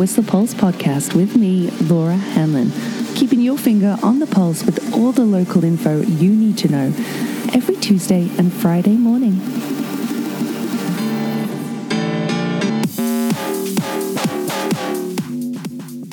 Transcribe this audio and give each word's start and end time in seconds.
Whistler 0.00 0.24
Pulse 0.24 0.54
podcast 0.54 1.14
with 1.14 1.36
me, 1.36 1.68
Laura 1.82 2.16
Hanlon, 2.16 2.72
keeping 3.14 3.42
your 3.42 3.58
finger 3.58 3.98
on 4.02 4.18
the 4.18 4.26
pulse 4.26 4.64
with 4.64 4.94
all 4.94 5.12
the 5.12 5.26
local 5.26 5.62
info 5.62 6.00
you 6.00 6.30
need 6.30 6.56
to 6.56 6.68
know 6.70 6.86
every 7.52 7.76
Tuesday 7.76 8.30
and 8.38 8.50
Friday 8.50 8.96
morning. 8.96 9.36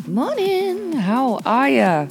Morning, 0.06 0.87
how 1.08 1.40
are 1.46 1.70
ya? 1.70 2.06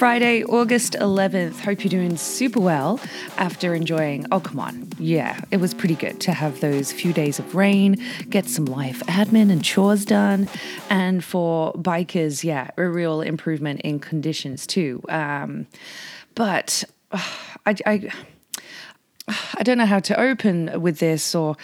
Friday, 0.00 0.42
August 0.42 0.94
11th. 0.94 1.60
Hope 1.60 1.84
you're 1.84 1.88
doing 1.88 2.16
super 2.16 2.58
well 2.58 2.98
after 3.38 3.76
enjoying. 3.76 4.26
Oh, 4.32 4.40
come 4.40 4.58
on. 4.58 4.88
Yeah, 4.98 5.40
it 5.52 5.58
was 5.58 5.72
pretty 5.72 5.94
good 5.94 6.20
to 6.22 6.32
have 6.32 6.58
those 6.58 6.90
few 6.90 7.12
days 7.12 7.38
of 7.38 7.54
rain, 7.54 8.04
get 8.28 8.46
some 8.46 8.64
life 8.64 9.06
admin 9.06 9.52
and 9.52 9.62
chores 9.62 10.04
done. 10.04 10.48
And 10.88 11.22
for 11.22 11.72
bikers, 11.74 12.42
yeah, 12.42 12.72
a 12.76 12.88
real 12.88 13.20
improvement 13.20 13.82
in 13.82 14.00
conditions 14.00 14.66
too. 14.66 15.00
Um, 15.08 15.68
but 16.34 16.82
uh, 17.12 17.22
I, 17.66 17.76
I 17.86 18.10
I 19.54 19.62
don't 19.62 19.78
know 19.78 19.86
how 19.86 20.00
to 20.00 20.20
open 20.20 20.80
with 20.80 20.98
this, 20.98 21.34
or, 21.34 21.56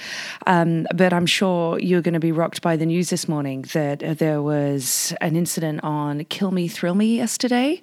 um, 0.46 0.86
but 0.94 1.12
I'm 1.12 1.26
sure 1.26 1.78
you're 1.78 2.02
going 2.02 2.14
to 2.14 2.20
be 2.20 2.32
rocked 2.32 2.62
by 2.62 2.76
the 2.76 2.86
news 2.86 3.10
this 3.10 3.28
morning 3.28 3.62
that 3.72 4.18
there 4.18 4.42
was 4.42 5.14
an 5.20 5.36
incident 5.36 5.82
on 5.82 6.24
Kill 6.24 6.50
Me, 6.50 6.68
Thrill 6.68 6.94
Me 6.94 7.16
yesterday. 7.16 7.80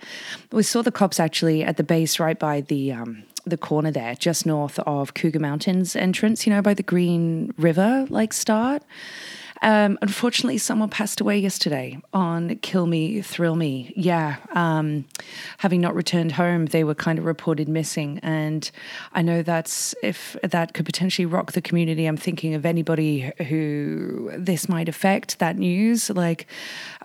We 0.51 0.63
saw 0.63 0.81
the 0.81 0.91
cops 0.91 1.19
actually 1.19 1.63
at 1.63 1.77
the 1.77 1.83
base 1.83 2.19
right 2.19 2.37
by 2.37 2.61
the 2.61 2.93
um, 2.93 3.23
the 3.45 3.57
corner 3.57 3.91
there, 3.91 4.15
just 4.15 4.45
north 4.45 4.79
of 4.79 5.13
Cougar 5.13 5.39
Mountains 5.39 5.95
entrance. 5.95 6.47
You 6.47 6.53
know, 6.53 6.61
by 6.61 6.73
the 6.73 6.83
Green 6.83 7.53
River 7.57 8.07
like 8.09 8.33
start. 8.33 8.83
Um, 9.63 9.97
unfortunately, 10.01 10.57
someone 10.57 10.89
passed 10.89 11.21
away 11.21 11.39
yesterday 11.39 11.97
on 12.13 12.57
Kill 12.57 12.85
Me, 12.85 13.21
Thrill 13.21 13.55
Me. 13.55 13.93
Yeah. 13.95 14.35
Um, 14.51 15.05
having 15.59 15.79
not 15.79 15.95
returned 15.95 16.33
home, 16.33 16.65
they 16.65 16.83
were 16.83 16.93
kind 16.93 17.17
of 17.17 17.23
reported 17.23 17.69
missing. 17.69 18.19
And 18.21 18.69
I 19.13 19.21
know 19.21 19.41
that's 19.41 19.95
if 20.03 20.35
that 20.43 20.73
could 20.73 20.85
potentially 20.85 21.25
rock 21.25 21.53
the 21.53 21.61
community. 21.61 22.05
I'm 22.05 22.17
thinking 22.17 22.53
of 22.53 22.65
anybody 22.65 23.31
who 23.47 24.31
this 24.37 24.67
might 24.67 24.89
affect 24.89 25.39
that 25.39 25.57
news. 25.57 26.09
Like, 26.09 26.45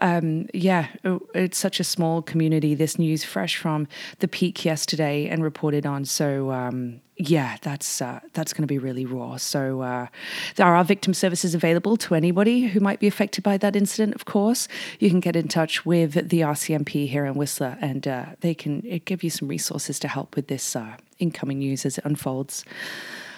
um, 0.01 0.49
yeah, 0.53 0.89
it's 1.35 1.59
such 1.59 1.79
a 1.79 1.85
small 1.85 2.23
community. 2.23 2.75
This 2.75 2.99
news 2.99 3.23
fresh 3.23 3.57
from 3.57 3.87
the 4.19 4.27
peak 4.27 4.65
yesterday 4.65 5.29
and 5.29 5.45
reported 5.45 5.87
on. 5.87 6.05
So, 6.05 6.51
um, 6.51 7.01
yeah, 7.19 7.57
that's 7.63 8.01
uh, 8.01 8.21
that's 8.33 8.53
going 8.53 8.63
to 8.63 8.69
be 8.69 8.79
really 8.79 9.05
raw. 9.05 9.37
So 9.37 9.81
uh, 9.81 10.07
there 10.55 10.67
are 10.67 10.85
victim 10.85 11.13
services 11.13 11.55
available 11.55 11.97
to 11.99 12.15
anybody 12.15 12.69
who 12.69 12.79
might 12.79 13.01
be 13.01 13.09
affected 13.09 13.43
by 13.43 13.57
that 13.59 13.75
incident. 13.75 14.15
Of 14.15 14.25
course, 14.25 14.69
you 15.01 15.11
can 15.11 15.19
get 15.19 15.35
in 15.35 15.49
touch 15.49 15.85
with 15.85 16.29
the 16.29 16.41
RCMP 16.41 17.09
here 17.09 17.27
in 17.27 17.35
Whistler, 17.35 17.77
and 17.81 18.07
uh, 18.07 18.27
they 18.41 18.55
can 18.55 19.01
give 19.05 19.25
you 19.25 19.31
some 19.31 19.49
resources 19.49 19.99
to 19.99 20.09
help 20.09 20.37
with 20.37 20.47
this 20.47 20.77
uh, 20.77 20.97
incoming 21.19 21.59
news 21.59 21.85
as 21.85 21.99
it 21.99 22.05
unfolds 22.05 22.65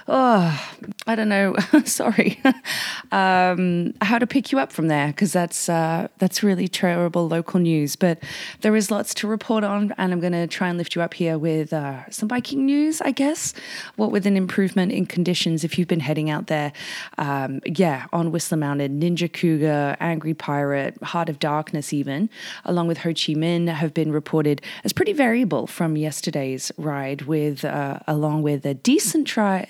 oh, 0.08 0.70
I 1.06 1.14
don't 1.14 1.28
know, 1.28 1.54
sorry, 1.84 2.40
um, 3.12 3.94
how 4.00 4.18
to 4.18 4.26
pick 4.26 4.52
you 4.52 4.58
up 4.58 4.72
from 4.72 4.88
there 4.88 5.08
because 5.08 5.32
that's 5.32 5.68
uh, 5.68 6.08
that's 6.18 6.42
really 6.42 6.68
terrible 6.68 7.28
local 7.28 7.60
news. 7.60 7.96
But 7.96 8.22
there 8.60 8.76
is 8.76 8.90
lots 8.90 9.14
to 9.14 9.26
report 9.26 9.64
on, 9.64 9.92
and 9.98 10.12
I'm 10.12 10.20
going 10.20 10.32
to 10.32 10.46
try 10.46 10.68
and 10.68 10.78
lift 10.78 10.94
you 10.94 11.02
up 11.02 11.14
here 11.14 11.38
with 11.38 11.72
uh, 11.72 12.08
some 12.10 12.28
biking 12.28 12.66
news, 12.66 13.00
I 13.00 13.10
guess. 13.10 13.54
What 13.96 14.10
with 14.10 14.26
an 14.26 14.36
improvement 14.36 14.92
in 14.92 15.06
conditions 15.06 15.64
if 15.64 15.78
you've 15.78 15.88
been 15.88 16.00
heading 16.00 16.30
out 16.30 16.46
there, 16.48 16.72
um, 17.18 17.60
yeah, 17.64 18.06
on 18.12 18.30
Whistler 18.30 18.58
Mountain, 18.58 19.00
Ninja 19.00 19.32
Cougar, 19.32 19.96
Angry 20.00 20.34
Pirate, 20.34 21.02
Heart 21.02 21.28
of 21.28 21.38
Darkness, 21.38 21.92
even 21.92 22.28
along 22.64 22.88
with 22.88 22.98
Ho 22.98 23.10
Chi 23.10 23.34
Minh, 23.34 23.68
have 23.68 23.94
been 23.94 24.12
reported 24.12 24.62
as 24.84 24.92
pretty 24.92 25.12
variable 25.12 25.66
from 25.66 25.96
yesterday's 25.96 26.72
ride, 26.76 27.22
with 27.22 27.64
uh, 27.64 27.98
along 28.06 28.42
with 28.42 28.64
a 28.66 28.74
decent 28.74 29.26
try 29.26 29.66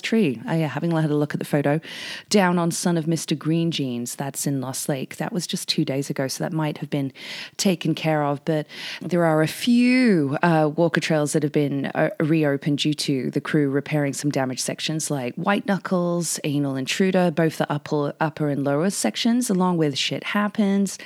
tree. 0.00 0.40
Oh, 0.46 0.54
yeah, 0.54 0.68
having 0.68 0.90
had 0.90 1.10
a 1.10 1.16
look 1.16 1.34
at 1.34 1.38
the 1.38 1.46
photo, 1.46 1.80
down 2.28 2.58
on 2.58 2.70
Son 2.70 2.96
of 2.96 3.06
Mr. 3.06 3.38
Green 3.38 3.70
Jeans, 3.70 4.14
that's 4.14 4.46
in 4.46 4.60
Lost 4.60 4.88
Lake. 4.88 5.16
That 5.16 5.32
was 5.32 5.46
just 5.46 5.68
two 5.68 5.84
days 5.84 6.10
ago, 6.10 6.28
so 6.28 6.44
that 6.44 6.52
might 6.52 6.78
have 6.78 6.90
been 6.90 7.12
taken 7.56 7.94
care 7.94 8.22
of. 8.22 8.44
But 8.44 8.66
there 9.00 9.24
are 9.24 9.42
a 9.42 9.48
few 9.48 10.36
uh, 10.42 10.70
walker 10.74 11.00
trails 11.00 11.32
that 11.32 11.42
have 11.42 11.52
been 11.52 11.86
uh, 11.86 12.10
reopened 12.20 12.78
due 12.78 12.94
to 12.94 13.30
the 13.30 13.40
crew 13.40 13.70
repairing 13.70 14.12
some 14.12 14.30
damaged 14.30 14.60
sections 14.60 15.10
like 15.10 15.34
White 15.36 15.66
Knuckles, 15.66 16.38
Anal 16.44 16.76
Intruder, 16.76 17.30
both 17.30 17.58
the 17.58 17.72
upper, 17.72 18.14
upper 18.20 18.48
and 18.48 18.64
lower 18.64 18.90
sections, 18.90 19.48
along 19.48 19.78
with 19.78 19.96
Shit 19.96 20.24
Happens, 20.24 20.98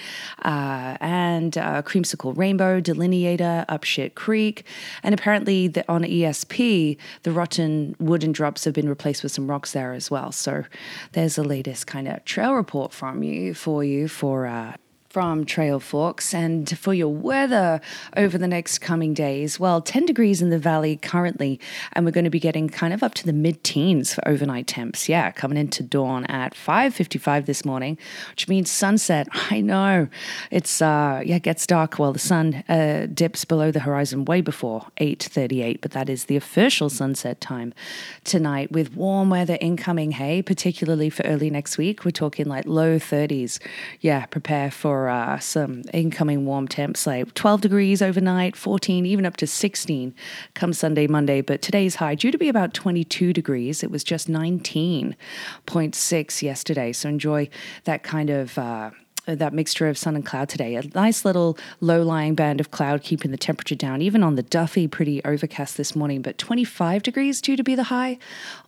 uh, 0.45 0.97
and 1.01 1.57
uh, 1.57 1.83
Creamsicle 1.83 2.37
Rainbow, 2.37 2.81
Delineator, 2.81 3.65
Up 3.69 3.85
Shit 3.85 4.15
Creek. 4.15 4.65
And 5.03 5.15
apparently 5.15 5.69
the, 5.69 5.85
on 5.91 6.03
ESP, 6.03 6.97
the 7.23 7.33
rotten 7.33 7.95
wooden 8.01 8.33
have 8.65 8.75
been 8.75 8.89
replaced 8.89 9.23
with 9.23 9.33
some 9.33 9.49
rocks 9.49 9.73
there 9.73 9.93
as 9.93 10.11
well. 10.11 10.33
So 10.33 10.65
there's 11.13 11.37
the 11.37 11.45
latest 11.45 11.87
kind 11.87 12.09
of 12.09 12.25
trail 12.25 12.55
report 12.55 12.93
from 12.93 13.23
you 13.23 13.55
for 13.55 13.85
you 13.85 14.09
for 14.09 14.47
uh, 14.47 14.75
from 15.17 15.47
Trailforks. 15.47 16.35
And 16.35 16.79
for 16.79 16.93
your 16.93 17.09
weather 17.09 17.81
over 18.19 18.37
the 18.37 18.47
next 18.47 18.81
coming 18.81 19.15
days, 19.15 19.59
well, 19.59 19.81
10 19.81 20.05
degrees 20.05 20.43
in 20.43 20.51
the 20.51 20.59
valley 20.59 20.99
currently, 20.99 21.59
and 21.95 22.05
we're 22.05 22.11
going 22.11 22.25
to 22.25 22.31
be 22.31 22.39
getting 22.39 22.69
kind 22.69 22.93
of 22.93 23.03
up 23.03 23.15
to 23.15 23.25
the 23.25 23.33
mid 23.33 23.65
teens 23.65 24.13
for 24.13 24.29
overnight 24.29 24.67
temps. 24.67 25.09
Yeah, 25.09 25.31
coming 25.31 25.57
into 25.57 25.83
dawn 25.83 26.27
at 26.27 26.53
5:55 26.53 27.47
this 27.47 27.65
morning, 27.65 27.97
which 28.29 28.47
means 28.47 28.71
sunset. 28.71 29.27
I 29.51 29.63
know 29.63 30.09
it's 30.51 30.83
uh 30.83 31.23
yeah, 31.25 31.37
it 31.37 31.43
gets 31.45 31.67
dark. 31.67 31.99
Well, 31.99 32.13
the 32.13 32.19
sun 32.19 32.63
uh, 32.69 33.07
dips 33.07 33.47
below 33.47 33.71
the 33.71 33.81
horizon 33.81 34.27
way 34.27 34.43
before 34.43 34.89
8:38, 35.01 35.81
but 35.81 35.93
that 35.93 36.11
is 36.11 36.27
the 36.27 36.37
official 36.37 36.91
sunset 36.91 37.41
time 37.41 37.73
tonight 38.25 38.71
with 38.71 38.95
warm 38.95 39.31
weather 39.31 39.57
incoming. 39.63 40.11
Hey, 40.11 40.43
particularly 40.43 41.09
for 41.09 41.23
early 41.23 41.49
next 41.49 41.79
week, 41.79 42.05
we're 42.05 42.11
talking 42.11 42.45
like 42.45 42.67
low 42.67 42.99
30s. 42.99 43.59
Yeah, 44.03 44.27
prepare 44.27 44.71
for 44.71 45.06
uh, 45.09 45.39
some 45.39 45.83
incoming 45.93 46.47
warm 46.47 46.69
temps, 46.69 47.07
like 47.07 47.35
12 47.35 47.61
degrees 47.61 48.03
overnight, 48.03 48.57
14, 48.57 49.07
even 49.07 49.27
up 49.27 49.37
to 49.39 49.47
16 49.47 50.15
come 50.55 50.73
Sunday, 50.73 51.07
Monday. 51.07 51.41
But 51.41 51.63
today's 51.63 51.95
high 51.97 52.15
due 52.15 52.31
to 52.31 52.39
be 52.39 52.49
about 52.49 52.75
22 52.75 53.33
degrees. 53.33 53.83
It 53.83 53.91
was 53.91 54.05
just 54.05 54.29
19.6 54.29 56.43
yesterday. 56.43 56.93
So 56.93 57.09
enjoy 57.09 57.49
that 57.85 58.03
kind 58.03 58.31
of. 58.31 58.59
Uh, 58.59 58.91
that 59.27 59.53
mixture 59.53 59.89
of 59.89 59.99
sun 59.99 60.15
and 60.15 60.25
cloud 60.25 60.49
today. 60.49 60.77
A 60.77 60.83
nice 60.95 61.25
little 61.25 61.59
low 61.81 62.03
lying 62.03 62.35
band 62.35 62.61
of 62.61 62.71
cloud 62.71 63.03
keeping 63.03 63.31
the 63.31 63.37
temperature 63.37 63.75
down, 63.75 64.01
even 64.01 64.23
on 64.23 64.37
the 64.37 64.43
Duffey, 64.43 64.91
pretty 64.91 65.23
overcast 65.25 65.77
this 65.77 65.97
morning, 65.97 66.23
but 66.23 66.39
25 66.39 67.03
degrees 67.03 67.41
due 67.41 67.57
to 67.57 67.63
be 67.63 67.75
the 67.75 67.85
high 67.85 68.19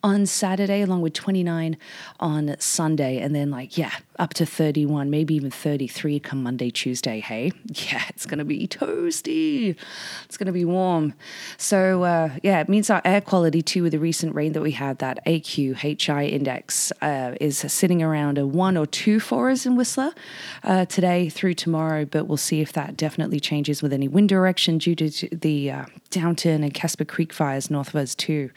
on 0.03 0.27
Saturday, 0.27 0.83
along 0.83 1.03
with 1.03 1.13
29 1.13 1.77
on 2.21 2.57
Sunday. 2.59 3.19
And 3.19 3.35
then, 3.35 3.51
like, 3.51 3.79
yeah, 3.79 3.93
up 4.19 4.35
to 4.35 4.47
31, 4.47 5.11
maybe 5.11 5.35
even 5.35 5.51
33 5.51 6.19
come 6.21 6.43
Monday, 6.43 6.71
Tuesday. 6.71 7.21
Hey, 7.21 7.53
yeah, 7.67 8.03
it's 8.09 8.27
going 8.27 8.39
to 8.39 8.45
be 8.45 8.67
toasty. 8.67 9.77
It's 10.25 10.37
going 10.37 10.47
to 10.47 10.53
be 10.53 10.65
warm. 10.65 11.15
So, 11.57 12.03
uh, 12.03 12.31
yeah, 12.43 12.61
it 12.61 12.69
means 12.69 12.91
our 12.91 13.03
air 13.05 13.21
quality 13.21 13.63
too, 13.63 13.85
with 13.85 13.93
the 13.93 13.99
recent 13.99 14.35
rain 14.35 14.53
that 14.53 14.63
we 14.63 14.73
had, 14.73 14.99
that 14.99 15.25
AQHI 15.25 16.31
index 16.31 16.93
uh, 17.01 17.35
is 17.41 17.59
sitting 17.59 18.03
around 18.03 18.39
a 18.39 18.47
one 18.47 18.77
or 18.77 18.87
two 18.87 19.21
for 19.21 19.51
us 19.51 19.67
in 19.67 19.77
Whistler 19.77 20.13
uh, 20.63 20.85
today 20.87 21.29
through 21.29 21.55
tomorrow. 21.55 22.05
But 22.05 22.27
we'll 22.27 22.37
see 22.37 22.61
if 22.61 22.73
that 22.73 22.97
definitely 22.97 23.41
changes 23.41 23.83
with 23.83 23.93
any 23.93 24.09
wind 24.09 24.29
direction 24.29 24.79
due 24.79 24.95
to 24.95 25.29
the 25.33 25.71
uh, 25.71 25.85
Downton 26.11 26.63
and 26.63 26.73
Casper 26.73 27.05
Creek 27.05 27.33
fires 27.33 27.71
north 27.71 27.89
of 27.89 27.97
us 27.97 28.15
too. 28.15 28.51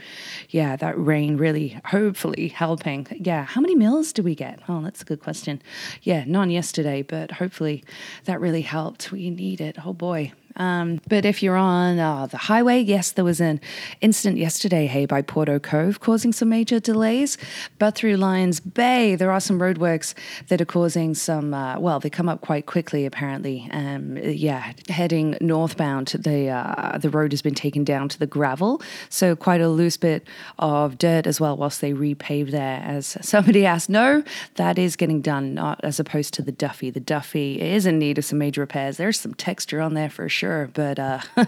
Yeah, 0.50 0.76
that 0.78 0.98
rain 0.98 1.38
really, 1.38 1.80
hopefully, 1.86 2.50
helping. 2.50 3.08
Yeah, 3.12 3.46
how 3.46 3.62
many 3.62 3.76
mils 3.76 4.14
do 4.14 4.24
we 4.24 4.36
get? 4.36 4.60
Oh, 4.68 4.82
that's 4.82 5.02
a 5.02 5.06
good 5.06 5.22
question. 5.22 5.62
Yeah, 6.04 6.24
none 6.26 6.50
yesterday, 6.50 7.02
but 7.02 7.32
hopefully 7.32 7.84
that 8.26 8.40
really 8.40 8.62
helped. 8.62 9.12
We 9.12 9.30
need 9.30 9.62
it. 9.62 9.78
Oh 9.86 9.94
boy. 9.94 10.34
Um, 10.56 11.02
but 11.08 11.26
if 11.26 11.42
you're 11.42 11.56
on 11.56 12.00
uh, 12.00 12.28
the 12.28 12.38
highway, 12.38 12.80
yes, 12.80 13.12
there 13.12 13.26
was 13.26 13.42
an 13.42 13.60
incident 14.02 14.38
yesterday, 14.38 14.88
hey, 14.88 15.06
by 15.06 15.22
Porteau 15.22 15.62
Cove, 15.62 16.00
causing 16.00 16.34
some 16.34 16.50
major 16.50 16.80
delays. 16.80 17.38
But 17.80 17.96
through 17.96 18.18
Lions 18.18 18.60
Bay, 18.60 19.16
there 19.16 19.32
are 19.32 19.40
some 19.40 19.60
roadworks 19.60 20.14
that 20.48 20.62
are 20.62 20.66
causing 20.66 21.16
some, 21.16 21.54
uh, 21.54 21.80
well, 21.80 22.00
they 22.00 22.10
come 22.10 22.30
up 22.30 22.42
quite 22.42 22.66
quickly, 22.66 23.06
apparently. 23.06 23.68
Um, 23.72 24.18
yeah, 24.18 24.74
heading 24.90 25.38
northbound, 25.42 26.08
the, 26.08 26.50
uh, 26.50 26.98
the 26.98 27.10
road 27.10 27.32
has 27.32 27.42
been 27.42 27.56
taken 27.56 27.84
down 27.84 28.10
to 28.10 28.20
the 28.20 28.28
gravel. 28.28 28.82
So 29.10 29.36
quite 29.36 29.62
a 29.62 29.70
loose 29.70 29.98
bit 29.98 30.28
of 30.60 30.98
dirt 30.98 31.28
as 31.28 31.40
well, 31.40 31.58
whilst 31.58 31.82
they 31.82 31.94
repave 31.94 32.52
there. 32.52 32.82
As 32.84 33.18
somebody 33.22 33.66
asked, 33.74 33.90
no, 33.90 34.24
that 34.56 34.78
is 34.78 34.96
getting 34.96 35.22
done, 35.22 35.54
not 35.54 35.80
as 35.84 36.00
opposed 36.00 36.34
to 36.36 36.42
the 36.42 36.52
Duffey. 36.52 36.94
The 36.94 37.02
Duffey 37.02 37.58
is 37.58 37.86
in 37.86 38.00
need 38.00 38.18
of 38.18 38.26
some 38.26 38.40
major 38.40 38.62
repairs. 38.62 38.98
There's 38.98 39.20
some 39.20 39.34
texture 39.34 39.82
on 39.82 39.94
there 39.94 40.10
for 40.10 40.28
sure 40.30 40.41
sure, 40.42 40.68
but 40.74 40.98
uh, 40.98 41.20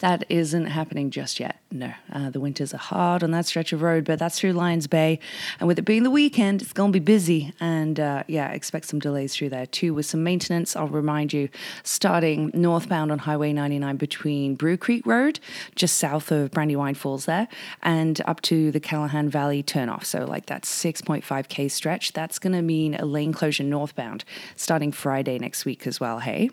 that 0.00 0.24
isn't 0.28 0.66
happening 0.66 1.08
just 1.08 1.38
yet. 1.38 1.56
No, 1.74 1.92
uh, 2.12 2.30
the 2.30 2.38
winters 2.38 2.72
are 2.72 2.78
hard 2.78 3.24
on 3.24 3.32
that 3.32 3.46
stretch 3.46 3.72
of 3.72 3.82
road, 3.82 4.04
but 4.04 4.20
that's 4.20 4.38
through 4.38 4.52
Lions 4.52 4.86
Bay. 4.86 5.18
And 5.58 5.66
with 5.66 5.76
it 5.76 5.82
being 5.82 6.04
the 6.04 6.10
weekend, 6.10 6.62
it's 6.62 6.72
going 6.72 6.92
to 6.92 7.00
be 7.00 7.04
busy. 7.04 7.52
And 7.58 7.98
uh, 7.98 8.22
yeah, 8.28 8.52
expect 8.52 8.86
some 8.86 9.00
delays 9.00 9.34
through 9.34 9.48
there 9.48 9.66
too 9.66 9.92
with 9.92 10.06
some 10.06 10.22
maintenance. 10.22 10.76
I'll 10.76 10.86
remind 10.86 11.32
you, 11.32 11.48
starting 11.82 12.52
northbound 12.54 13.10
on 13.10 13.18
Highway 13.18 13.52
99 13.52 13.96
between 13.96 14.54
Brew 14.54 14.76
Creek 14.76 15.04
Road, 15.04 15.40
just 15.74 15.98
south 15.98 16.30
of 16.30 16.52
Brandywine 16.52 16.94
Falls 16.94 17.24
there, 17.24 17.48
and 17.82 18.22
up 18.24 18.40
to 18.42 18.70
the 18.70 18.78
Callaghan 18.78 19.28
Valley 19.28 19.64
turnoff. 19.64 20.04
So, 20.04 20.24
like 20.26 20.46
that 20.46 20.62
6.5K 20.62 21.68
stretch, 21.68 22.12
that's 22.12 22.38
going 22.38 22.52
to 22.52 22.62
mean 22.62 22.94
a 22.94 23.04
lane 23.04 23.32
closure 23.32 23.64
northbound 23.64 24.24
starting 24.54 24.92
Friday 24.92 25.40
next 25.40 25.64
week 25.64 25.88
as 25.88 25.98
well. 25.98 26.20
Hey, 26.20 26.50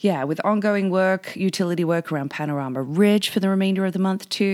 yeah, 0.00 0.24
with 0.24 0.40
ongoing 0.42 0.88
work, 0.88 1.36
utility 1.36 1.84
work 1.84 2.10
around 2.10 2.30
Panorama 2.30 2.80
Ridge 2.80 3.28
for 3.28 3.40
the 3.40 3.50
remainder 3.50 3.84
of 3.84 3.92
the 3.92 3.98
month 3.98 4.26
too, 4.30 4.53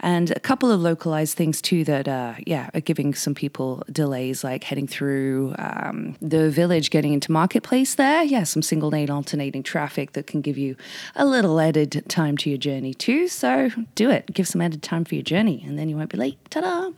and 0.00 0.30
a 0.30 0.40
couple 0.40 0.70
of 0.70 0.80
localized 0.80 1.36
things 1.36 1.60
too 1.60 1.84
that, 1.84 2.06
uh, 2.08 2.34
yeah, 2.46 2.70
are 2.74 2.80
giving 2.80 3.14
some 3.14 3.34
people 3.34 3.82
delays, 3.90 4.44
like 4.44 4.64
heading 4.64 4.86
through 4.86 5.54
um, 5.58 6.16
the 6.20 6.50
village, 6.50 6.90
getting 6.90 7.12
into 7.12 7.30
Marketplace 7.32 7.94
there. 7.94 8.22
Yeah, 8.22 8.44
some 8.44 8.62
single 8.62 8.90
lane 8.90 9.10
alternating 9.10 9.62
traffic 9.62 10.12
that 10.12 10.26
can 10.26 10.40
give 10.40 10.58
you 10.58 10.76
a 11.14 11.24
little 11.24 11.60
added 11.60 12.04
time 12.08 12.36
to 12.38 12.50
your 12.50 12.58
journey 12.58 12.94
too. 12.94 13.28
So 13.28 13.70
do 13.94 14.10
it, 14.10 14.32
give 14.32 14.46
some 14.48 14.60
added 14.60 14.82
time 14.82 15.04
for 15.04 15.14
your 15.14 15.24
journey, 15.24 15.62
and 15.66 15.78
then 15.78 15.88
you 15.88 15.96
won't 15.96 16.10
be 16.10 16.18
late. 16.18 16.38
Ta 16.50 16.60
da! 16.60 16.90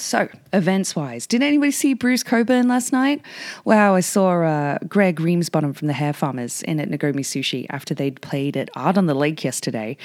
So, 0.00 0.28
events 0.54 0.96
wise, 0.96 1.26
did 1.26 1.42
anybody 1.42 1.70
see 1.70 1.92
Bruce 1.92 2.22
Cockburn 2.22 2.68
last 2.68 2.90
night? 2.90 3.20
Wow, 3.66 3.94
I 3.94 4.00
saw 4.00 4.42
uh, 4.42 4.78
Greg 4.88 5.20
Reamsbottom 5.20 5.76
from 5.76 5.88
the 5.88 5.92
Hair 5.92 6.14
Farmers 6.14 6.62
in 6.62 6.80
at 6.80 6.88
Nagomi 6.88 7.22
Sushi 7.22 7.66
after 7.68 7.94
they'd 7.94 8.20
played 8.22 8.56
at 8.56 8.70
Art 8.74 8.96
on 8.96 9.06
the 9.06 9.14
Lake 9.14 9.44
yesterday. 9.44 9.98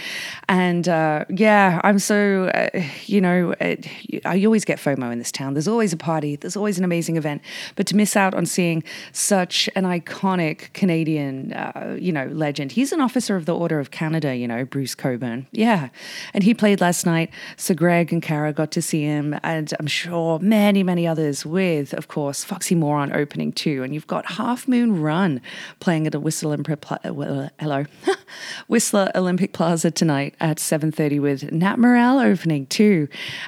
And 0.50 0.90
uh, 0.90 1.24
yeah, 1.30 1.80
I'm 1.86 2.00
so, 2.00 2.52
uh, 2.54 2.82
you 3.06 3.22
know, 3.22 3.56
it, 3.62 3.88
I 4.26 4.44
always 4.44 4.66
get 4.66 4.80
FOMO 4.80 5.14
in 5.14 5.18
this 5.18 5.32
town. 5.32 5.54
There's 5.54 5.68
always 5.68 5.94
a 5.94 5.98
party, 5.98 6.36
there's 6.36 6.58
always 6.58 6.78
an 6.78 6.84
amazing 6.84 7.16
event. 7.16 7.42
But 7.76 7.88
to 7.88 7.96
miss 7.96 8.18
out 8.18 8.34
on 8.34 8.46
seeing 8.46 8.84
such 9.14 9.70
an 9.76 9.86
iconic 9.86 10.74
Canadian, 10.74 11.54
uh, 11.54 11.96
you 11.98 12.12
know, 12.12 12.26
legend, 12.28 12.74
he's 12.74 12.92
an 12.92 13.00
officer 13.00 13.38
of 13.38 13.46
the 13.46 13.56
Order 13.56 13.80
of 13.80 13.92
Canada, 13.92 14.36
you 14.36 14.48
know, 14.48 14.66
Bruce 14.66 14.94
Cockburn. 14.94 15.48
Yeah. 15.52 15.88
And 16.34 16.44
he 16.44 16.54
played 16.54 16.82
last 16.82 17.06
night. 17.06 17.30
So 17.56 17.74
Greg 17.74 18.12
and 18.12 18.22
Kara 18.22 18.52
got 18.52 18.72
to 18.72 18.82
see 18.82 19.04
him. 19.04 19.40
And 19.42 19.74
I'm 19.86 19.90
sure 19.90 20.40
many, 20.40 20.82
many 20.82 21.06
others 21.06 21.46
with, 21.46 21.94
of 21.94 22.08
course, 22.08 22.44
Foxy 22.44 22.74
Moron 22.74 23.16
opening 23.16 23.52
too. 23.52 23.84
And 23.84 23.94
you've 23.94 24.08
got 24.08 24.26
Half 24.26 24.68
Moon 24.68 25.00
Run 25.00 25.42
playing 25.80 26.08
at 26.08 26.16
a 26.16 26.20
Whistler 26.20 26.58
uh, 26.68 27.50
hello, 27.60 27.86
Whistler 28.68 29.12
Olympic 29.14 29.54
Plaza 29.54 29.92
tonight 29.92 30.34
at 30.40 30.58
7.30 30.58 31.22
with 31.22 31.52
Nat 31.52 31.78
Morel 31.78 32.18
opening 32.18 32.66
too. 32.66 33.08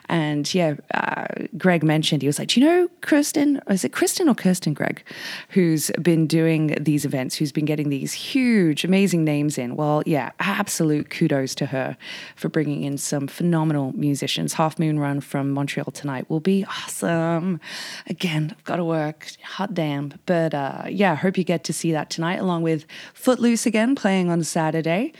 And 0.09 0.53
yeah, 0.53 0.75
uh, 0.93 1.25
Greg 1.57 1.81
mentioned, 1.81 2.21
he 2.21 2.27
was 2.27 2.37
like, 2.37 2.49
do 2.49 2.59
you 2.59 2.67
know 2.67 2.87
Kristen, 3.01 3.59
is 3.67 3.83
it 3.83 3.91
Kristen 3.91 4.29
or 4.29 4.35
Kirsten 4.35 4.75
Greg, 4.75 5.01
who's 5.49 5.89
been 5.99 6.27
doing 6.27 6.77
these 6.79 7.03
events, 7.03 7.35
who's 7.35 7.51
been 7.51 7.65
getting 7.65 7.89
these 7.89 8.13
huge, 8.13 8.85
amazing 8.85 9.23
names 9.23 9.57
in? 9.57 9.75
Well, 9.75 10.03
yeah, 10.05 10.33
absolute 10.39 11.09
kudos 11.09 11.55
to 11.55 11.65
her 11.65 11.97
for 12.35 12.47
bringing 12.47 12.83
in 12.83 12.99
some 12.99 13.27
phenomenal 13.27 13.91
musicians. 13.95 14.53
Half 14.53 14.77
Moon 14.77 14.99
Run 14.99 15.19
from 15.19 15.49
Montreal 15.49 15.89
tonight 15.91 16.16
will 16.27 16.39
be 16.39 16.65
awesome. 16.65 17.59
Again, 18.07 18.53
I've 18.57 18.63
got 18.63 18.77
to 18.77 18.85
work, 18.85 19.31
hot 19.43 19.73
damn. 19.73 20.13
But 20.25 20.53
uh, 20.53 20.83
yeah, 20.89 21.15
hope 21.15 21.37
you 21.37 21.43
get 21.43 21.63
to 21.65 21.73
see 21.73 21.91
that 21.91 22.09
tonight, 22.09 22.37
along 22.37 22.63
with 22.63 22.85
Footloose 23.13 23.65
again 23.65 23.95
playing 23.95 24.29
on 24.29 24.43
Saturday. 24.43 25.13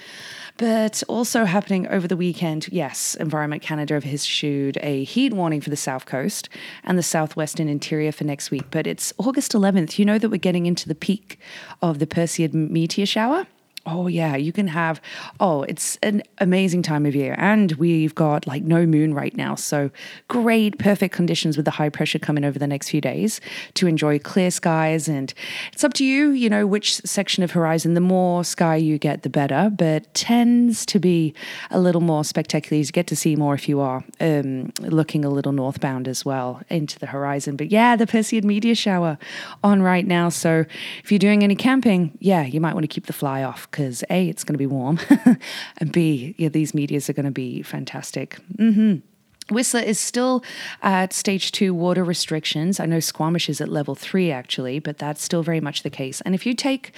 But 0.57 1.03
also 1.07 1.45
happening 1.45 1.87
over 1.87 2.07
the 2.07 2.17
weekend, 2.17 2.67
yes, 2.71 3.13
Environment 3.15 3.61
Canada 3.61 3.93
have 3.93 4.05
issued 4.05 4.77
a 4.81 5.03
heat 5.03 5.31
warning 5.31 5.61
for 5.61 5.69
the 5.69 5.75
south 5.75 6.07
coast 6.07 6.49
and 6.83 6.97
the 6.97 7.03
southwestern 7.03 7.69
interior 7.69 8.11
for 8.11 8.23
next 8.23 8.49
week. 8.49 8.65
But 8.71 8.87
it's 8.87 9.13
August 9.19 9.51
11th. 9.51 9.99
You 9.99 10.05
know 10.05 10.17
that 10.17 10.29
we're 10.29 10.37
getting 10.37 10.65
into 10.65 10.87
the 10.87 10.95
peak 10.95 11.39
of 11.83 11.99
the 11.99 12.07
Perseid 12.07 12.53
meteor 12.53 13.05
shower. 13.05 13.45
Oh, 13.89 14.07
yeah, 14.07 14.35
you 14.35 14.51
can 14.51 14.67
have, 14.67 14.99
oh, 15.39 15.63
it's 15.63 15.97
an 16.03 16.21
amazing 16.39 16.81
time 16.81 17.05
of 17.05 17.15
year. 17.15 17.35
And 17.37 17.71
we've 17.73 18.13
got 18.13 18.45
like 18.45 18.63
no 18.63 18.85
moon 18.85 19.13
right 19.13 19.35
now. 19.35 19.55
So 19.55 19.89
great, 20.27 20.77
perfect 20.77 21.15
conditions 21.15 21.55
with 21.55 21.63
the 21.63 21.71
high 21.71 21.87
pressure 21.87 22.19
coming 22.19 22.43
over 22.43 22.59
the 22.59 22.67
next 22.67 22.89
few 22.89 22.99
days 22.99 23.39
to 23.75 23.87
enjoy 23.87 24.19
clear 24.19 24.51
skies. 24.51 25.07
And 25.07 25.33
it's 25.71 25.85
up 25.85 25.93
to 25.93 26.05
you, 26.05 26.31
you 26.31 26.49
know, 26.49 26.67
which 26.67 26.97
section 26.97 27.43
of 27.43 27.51
horizon. 27.51 27.93
The 27.93 28.01
more 28.01 28.43
sky 28.43 28.75
you 28.75 28.97
get, 28.97 29.23
the 29.23 29.29
better, 29.29 29.71
but 29.73 30.13
tends 30.13 30.85
to 30.87 30.99
be 30.99 31.33
a 31.71 31.79
little 31.79 32.01
more 32.01 32.25
spectacular. 32.25 32.77
You 32.77 32.85
get 32.87 33.07
to 33.07 33.15
see 33.15 33.37
more 33.37 33.53
if 33.53 33.69
you 33.69 33.79
are 33.79 34.03
um, 34.19 34.73
looking 34.81 35.23
a 35.23 35.29
little 35.29 35.53
northbound 35.53 36.09
as 36.09 36.25
well 36.25 36.61
into 36.69 36.99
the 36.99 37.05
horizon. 37.05 37.55
But 37.55 37.71
yeah, 37.71 37.95
the 37.95 38.05
Perseid 38.05 38.43
meteor 38.43 38.75
shower 38.75 39.17
on 39.63 39.81
right 39.81 40.05
now. 40.05 40.27
So 40.27 40.65
if 41.03 41.09
you're 41.09 41.19
doing 41.19 41.41
any 41.41 41.55
camping, 41.55 42.17
yeah, 42.19 42.43
you 42.43 42.59
might 42.59 42.73
want 42.73 42.83
to 42.83 42.89
keep 42.89 43.05
the 43.05 43.13
fly 43.13 43.43
off 43.43 43.71
because 43.77 44.03
A, 44.09 44.27
it's 44.27 44.43
going 44.43 44.55
to 44.55 44.57
be 44.57 44.65
warm, 44.65 44.99
and 45.77 45.91
B, 45.91 46.33
yeah, 46.39 46.49
these 46.49 46.73
medias 46.73 47.11
are 47.11 47.13
going 47.13 47.27
to 47.27 47.31
be 47.31 47.61
fantastic. 47.61 48.39
Mm-hmm. 48.55 49.05
Whistler 49.49 49.79
is 49.79 49.99
still 49.99 50.43
at 50.81 51.13
stage 51.13 51.51
two 51.51 51.73
water 51.73 52.03
restrictions. 52.03 52.79
I 52.79 52.85
know 52.85 52.99
Squamish 52.99 53.49
is 53.49 53.61
at 53.61 53.69
level 53.69 53.95
three 53.95 54.31
actually, 54.31 54.79
but 54.79 54.97
that's 54.97 55.23
still 55.23 55.43
very 55.43 55.61
much 55.61 55.83
the 55.83 55.89
case. 55.89 56.21
And 56.21 56.35
if 56.35 56.45
you 56.45 56.53
take 56.53 56.91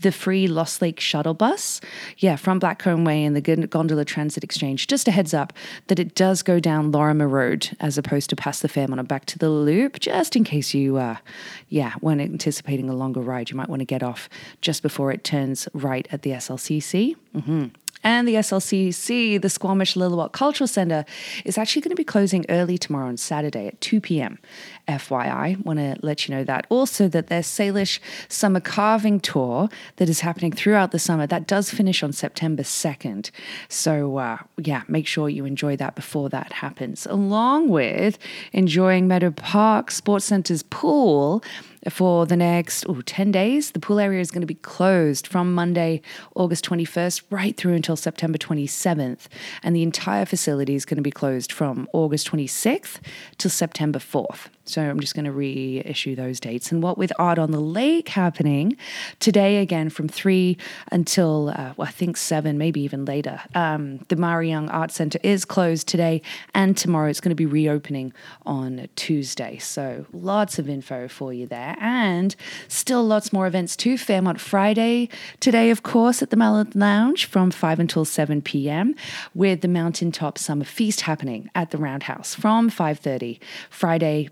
the 0.00 0.12
free 0.12 0.46
Lost 0.46 0.80
Lake 0.80 1.00
shuttle 1.00 1.34
bus, 1.34 1.80
yeah, 2.18 2.36
from 2.36 2.60
Blackcomb 2.60 3.04
Way 3.04 3.24
and 3.24 3.34
the 3.34 3.66
Gondola 3.66 4.04
Transit 4.04 4.44
Exchange, 4.44 4.86
just 4.86 5.08
a 5.08 5.10
heads 5.10 5.34
up 5.34 5.52
that 5.88 5.98
it 5.98 6.14
does 6.14 6.42
go 6.42 6.60
down 6.60 6.92
Lorimer 6.92 7.28
Road 7.28 7.76
as 7.80 7.98
opposed 7.98 8.30
to 8.30 8.36
past 8.36 8.62
the 8.62 8.68
Fairmont 8.68 9.00
and 9.00 9.08
back 9.08 9.26
to 9.26 9.38
the 9.38 9.50
loop, 9.50 9.98
just 9.98 10.36
in 10.36 10.44
case 10.44 10.74
you, 10.74 10.96
uh, 10.96 11.16
yeah, 11.68 11.94
when 12.00 12.20
anticipating 12.20 12.88
a 12.88 12.94
longer 12.94 13.20
ride, 13.20 13.50
you 13.50 13.56
might 13.56 13.68
want 13.68 13.80
to 13.80 13.86
get 13.86 14.02
off 14.02 14.28
just 14.60 14.82
before 14.82 15.10
it 15.10 15.24
turns 15.24 15.68
right 15.72 16.06
at 16.10 16.22
the 16.22 16.30
SLCC. 16.30 17.16
Mm-hmm 17.34 17.66
and 18.04 18.26
the 18.26 18.34
SLCC, 18.34 19.40
the 19.40 19.48
Squamish 19.48 19.94
Lillooet 19.94 20.32
Cultural 20.32 20.68
Centre, 20.68 21.04
is 21.44 21.58
actually 21.58 21.82
going 21.82 21.90
to 21.90 21.96
be 21.96 22.04
closing 22.04 22.44
early 22.48 22.78
tomorrow 22.78 23.08
on 23.08 23.16
Saturday 23.16 23.66
at 23.66 23.80
2 23.80 24.00
p.m. 24.00 24.38
FYI, 24.88 25.64
want 25.64 25.78
to 25.78 25.96
let 26.02 26.28
you 26.28 26.34
know 26.34 26.44
that. 26.44 26.66
Also, 26.68 27.08
that 27.08 27.26
their 27.26 27.42
Salish 27.42 27.98
Summer 28.28 28.60
Carving 28.60 29.20
Tour 29.20 29.68
that 29.96 30.08
is 30.08 30.20
happening 30.20 30.52
throughout 30.52 30.92
the 30.92 30.98
summer, 30.98 31.26
that 31.26 31.46
does 31.46 31.70
finish 31.70 32.02
on 32.02 32.12
September 32.12 32.62
2nd. 32.62 33.30
So, 33.68 34.18
uh, 34.18 34.38
yeah, 34.58 34.82
make 34.88 35.06
sure 35.06 35.28
you 35.28 35.44
enjoy 35.44 35.76
that 35.76 35.94
before 35.96 36.28
that 36.30 36.52
happens, 36.52 37.06
along 37.06 37.68
with 37.68 38.18
enjoying 38.52 39.08
Meadow 39.08 39.30
Park 39.30 39.90
Sports 39.90 40.26
Centre's 40.26 40.62
pool 40.62 41.42
for 41.90 42.26
the 42.26 42.36
next 42.36 42.86
ooh, 42.88 43.02
10 43.02 43.32
days. 43.32 43.70
The 43.70 43.80
pool 43.80 43.98
area 43.98 44.20
is 44.20 44.30
going 44.30 44.40
to 44.40 44.46
be 44.46 44.54
closed 44.54 45.26
from 45.26 45.54
Monday, 45.54 46.02
August 46.34 46.68
21st, 46.68 47.22
right 47.30 47.56
through 47.56 47.74
until 47.74 47.96
September 47.96 48.38
27th. 48.38 49.26
And 49.62 49.74
the 49.74 49.82
entire 49.82 50.24
facility 50.24 50.74
is 50.74 50.84
going 50.84 50.96
to 50.96 51.02
be 51.02 51.10
closed 51.10 51.52
from 51.52 51.88
August 51.92 52.30
26th 52.30 53.00
till 53.38 53.50
September 53.50 53.98
4th. 53.98 54.48
So 54.68 54.82
I'm 54.82 54.98
just 54.98 55.14
going 55.14 55.26
to 55.26 55.32
reissue 55.32 56.16
those 56.16 56.40
dates. 56.40 56.72
And 56.72 56.82
what 56.82 56.98
with 56.98 57.12
Art 57.18 57.38
on 57.38 57.52
the 57.52 57.60
Lake 57.60 58.08
happening 58.08 58.76
today 59.20 59.58
again 59.58 59.90
from 59.90 60.08
three 60.08 60.58
until 60.90 61.50
uh, 61.50 61.74
well, 61.76 61.86
I 61.86 61.92
think 61.92 62.16
seven, 62.16 62.58
maybe 62.58 62.80
even 62.80 63.04
later. 63.04 63.40
Um, 63.54 63.98
the 64.08 64.16
Maury 64.16 64.48
Young 64.48 64.68
Art 64.70 64.90
Centre 64.90 65.20
is 65.22 65.44
closed 65.44 65.86
today 65.86 66.20
and 66.54 66.76
tomorrow. 66.76 67.08
It's 67.08 67.20
going 67.20 67.30
to 67.30 67.36
be 67.36 67.46
reopening 67.46 68.12
on 68.44 68.88
Tuesday. 68.96 69.58
So 69.58 70.06
lots 70.12 70.58
of 70.58 70.68
info 70.68 71.06
for 71.06 71.32
you 71.32 71.46
there, 71.46 71.76
and 71.80 72.34
still 72.66 73.04
lots 73.04 73.32
more 73.32 73.46
events 73.46 73.76
too. 73.76 73.96
Fairmont 73.96 74.40
Friday 74.40 75.08
today, 75.38 75.70
of 75.70 75.82
course, 75.82 76.22
at 76.22 76.30
the 76.30 76.36
Mallard 76.36 76.74
Lounge 76.74 77.26
from 77.26 77.50
five 77.50 77.78
until 77.78 78.04
seven 78.04 78.42
p.m. 78.42 78.94
with 79.34 79.60
the 79.60 79.68
Mountaintop 79.68 80.38
Summer 80.38 80.64
Feast 80.64 81.02
happening 81.02 81.50
at 81.54 81.70
the 81.70 81.78
Roundhouse 81.78 82.34
from 82.34 82.68
five 82.68 82.98
thirty 82.98 83.38
Friday. 83.70 84.06
Saturday, 84.06 84.30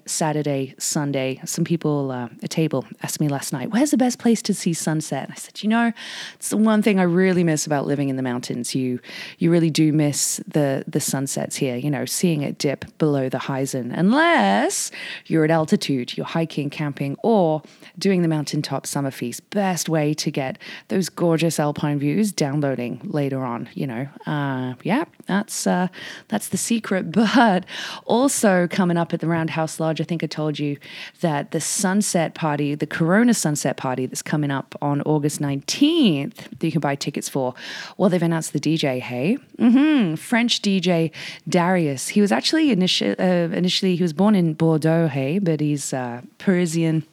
Sunday. 0.78 1.40
Some 1.44 1.64
people 1.64 2.10
uh, 2.10 2.28
a 2.42 2.48
table 2.48 2.86
asked 3.02 3.20
me 3.20 3.28
last 3.28 3.52
night, 3.52 3.70
"Where's 3.70 3.90
the 3.90 3.98
best 3.98 4.18
place 4.18 4.40
to 4.42 4.54
see 4.54 4.72
sunset?" 4.72 5.24
And 5.24 5.32
I 5.32 5.36
said, 5.36 5.62
"You 5.62 5.68
know, 5.68 5.92
it's 6.36 6.48
the 6.48 6.56
one 6.56 6.80
thing 6.80 6.98
I 6.98 7.02
really 7.02 7.44
miss 7.44 7.66
about 7.66 7.86
living 7.86 8.08
in 8.08 8.16
the 8.16 8.22
mountains. 8.22 8.74
You 8.74 9.00
you 9.38 9.50
really 9.50 9.68
do 9.68 9.92
miss 9.92 10.40
the 10.48 10.84
the 10.86 11.00
sunsets 11.00 11.56
here. 11.56 11.76
You 11.76 11.90
know, 11.90 12.06
seeing 12.06 12.40
it 12.40 12.56
dip 12.56 12.96
below 12.96 13.28
the 13.28 13.38
horizon, 13.38 13.92
unless 13.92 14.90
you're 15.26 15.44
at 15.44 15.50
altitude, 15.50 16.16
you're 16.16 16.26
hiking, 16.26 16.70
camping, 16.70 17.16
or 17.22 17.62
doing 17.98 18.22
the 18.22 18.28
mountaintop 18.28 18.86
summer 18.86 19.10
feast. 19.10 19.48
Best 19.50 19.90
way 19.90 20.14
to 20.14 20.30
get 20.30 20.58
those 20.88 21.10
gorgeous 21.10 21.60
alpine 21.60 21.98
views. 21.98 22.32
Downloading 22.32 23.00
later 23.04 23.44
on. 23.44 23.68
You 23.74 23.86
know, 23.86 24.08
uh, 24.26 24.74
yeah, 24.82 25.04
that's 25.26 25.66
uh, 25.66 25.88
that's 26.28 26.48
the 26.48 26.56
secret. 26.56 27.04
But 27.34 27.66
also 28.06 28.68
coming 28.68 28.96
up 28.96 29.12
at 29.12 29.20
the 29.20 29.26
Roundhouse 29.26 29.78
Lodge, 29.78 30.00
I 30.00 30.04
think." 30.04 30.13
Think 30.14 30.22
I 30.22 30.28
told 30.28 30.60
you 30.60 30.76
that 31.22 31.50
the 31.50 31.60
sunset 31.60 32.34
party, 32.34 32.76
the 32.76 32.86
Corona 32.86 33.34
sunset 33.34 33.76
party 33.76 34.06
that's 34.06 34.22
coming 34.22 34.52
up 34.52 34.76
on 34.80 35.02
August 35.02 35.40
19th, 35.40 36.36
that 36.58 36.62
you 36.64 36.70
can 36.70 36.80
buy 36.80 36.94
tickets 36.94 37.28
for, 37.28 37.54
well, 37.96 38.08
they've 38.08 38.22
announced 38.22 38.52
the 38.52 38.60
DJ, 38.60 39.00
hey? 39.00 39.38
Mm-hmm. 39.58 40.14
French 40.14 40.62
DJ 40.62 41.10
Darius. 41.48 42.08
He 42.08 42.20
was 42.20 42.30
actually 42.30 42.70
initially, 42.70 43.18
uh, 43.18 43.48
initially, 43.50 43.96
he 43.96 44.02
was 44.02 44.12
born 44.12 44.36
in 44.36 44.54
Bordeaux, 44.54 45.08
hey, 45.08 45.40
but 45.40 45.60
he's 45.60 45.92
uh, 45.92 46.22
Parisian 46.38 47.04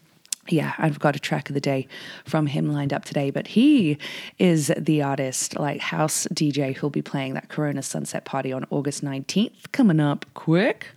yeah, 0.49 0.73
I've 0.79 0.99
got 0.99 1.15
a 1.15 1.19
track 1.19 1.49
of 1.49 1.53
the 1.53 1.61
day 1.61 1.87
from 2.25 2.47
him 2.47 2.73
lined 2.73 2.91
up 2.91 3.05
today, 3.05 3.29
but 3.29 3.47
he 3.47 3.97
is 4.39 4.71
the 4.75 5.01
artist, 5.01 5.57
like 5.57 5.79
house 5.79 6.27
DJ, 6.33 6.75
who'll 6.75 6.89
be 6.89 7.03
playing 7.03 7.35
that 7.35 7.47
Corona 7.47 7.83
Sunset 7.83 8.25
Party 8.25 8.51
on 8.51 8.65
August 8.71 9.05
19th, 9.05 9.71
coming 9.71 9.99
up 9.99 10.25
quick. 10.33 10.87